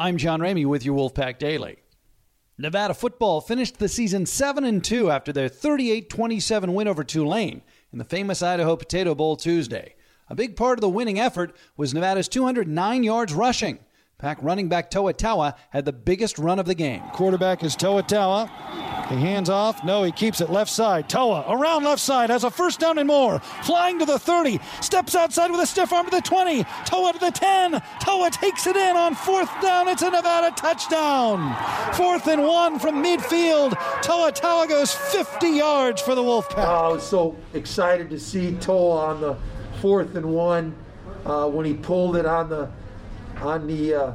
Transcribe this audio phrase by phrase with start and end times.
[0.00, 1.76] I'm John Ramey with your Wolfpack Daily.
[2.56, 7.60] Nevada football finished the season 7 and 2 after their 38-27 win over Tulane
[7.92, 9.94] in the famous Idaho Potato Bowl Tuesday.
[10.30, 13.78] A big part of the winning effort was Nevada's 209 yards rushing.
[14.16, 17.02] Pack running back Toa Taua had the biggest run of the game.
[17.12, 18.48] Quarterback is Toa Taua.
[19.10, 19.82] He hands off.
[19.82, 21.08] No, he keeps it left side.
[21.08, 23.40] Toa around left side has a first down and more.
[23.64, 24.60] Flying to the 30.
[24.80, 26.64] Steps outside with a stiff arm to the 20.
[26.86, 27.82] Toa to the 10.
[28.00, 29.88] Toa takes it in on fourth down.
[29.88, 31.56] It's a Nevada touchdown.
[31.94, 33.72] Fourth and one from midfield.
[34.02, 36.58] Toa Taua goes 50 yards for the Wolfpack.
[36.58, 39.36] I was so excited to see Toa on the
[39.80, 40.72] fourth and one
[41.26, 42.70] uh, when he pulled it on the
[43.40, 44.12] on the uh,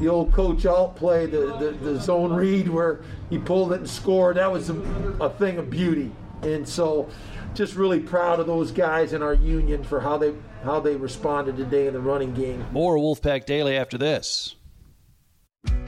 [0.00, 3.88] the old coach out play, the, the, the zone read where he pulled it and
[3.88, 4.36] scored.
[4.36, 4.74] That was a,
[5.20, 6.12] a thing of beauty.
[6.42, 7.08] And so
[7.54, 11.56] just really proud of those guys in our union for how they how they responded
[11.56, 12.64] today in the running game.
[12.72, 14.56] More Wolfpack Daily after this.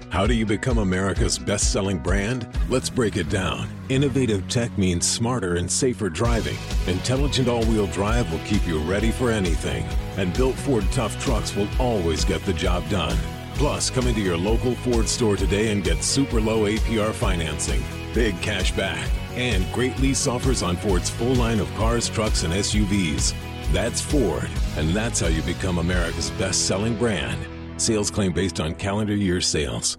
[0.08, 2.48] How do you become America's best selling brand?
[2.70, 3.68] Let's break it down.
[3.90, 6.56] Innovative tech means smarter and safer driving.
[6.86, 9.84] Intelligent all wheel drive will keep you ready for anything.
[10.16, 13.18] And built Ford Tough trucks will always get the job done.
[13.58, 17.82] Plus, come into your local Ford store today and get super low APR financing,
[18.14, 22.54] big cash back, and great lease offers on Ford's full line of cars, trucks, and
[22.54, 23.34] SUVs.
[23.72, 27.44] That's Ford, and that's how you become America's best selling brand.
[27.82, 29.98] Sales claim based on calendar year sales.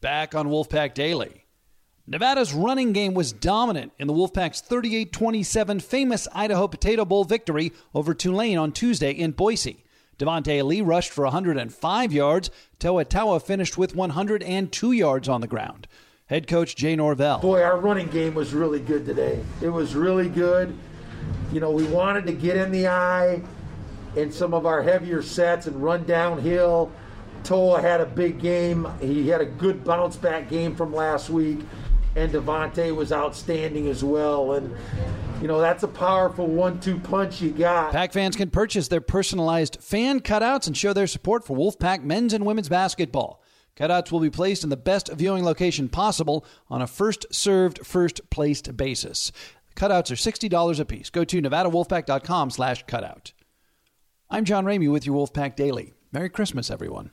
[0.00, 1.44] Back on Wolfpack Daily.
[2.06, 7.72] Nevada's running game was dominant in the Wolfpack's 38 27 famous Idaho Potato Bowl victory
[7.94, 9.84] over Tulane on Tuesday in Boise.
[10.18, 12.50] Devontae Lee rushed for 105 yards.
[12.78, 15.86] Toa Taua finished with 102 yards on the ground.
[16.24, 17.40] Head coach Jay Norvell.
[17.40, 19.38] Boy, our running game was really good today.
[19.60, 20.74] It was really good.
[21.52, 23.42] You know, we wanted to get in the eye
[24.16, 26.90] in some of our heavier sets and run downhill.
[27.44, 28.86] Toa had a big game.
[29.00, 31.60] He had a good bounce back game from last week.
[32.16, 34.52] and Devontae was outstanding as well.
[34.54, 34.74] And
[35.40, 37.92] you know that's a powerful one-two punch you got.
[37.92, 42.32] Pack fans can purchase their personalized fan cutouts and show their support for Wolfpack men's
[42.32, 43.42] and women's basketball.
[43.76, 48.28] Cutouts will be placed in the best viewing location possible on a first served, first
[48.30, 49.30] placed basis.
[49.76, 51.10] Cutouts are $60 a piece.
[51.10, 53.32] Go to nevadawolfpack.com slash cutout.
[54.28, 55.92] I'm John Ramey with your Wolfpack Daily.
[56.10, 57.12] Merry Christmas, everyone.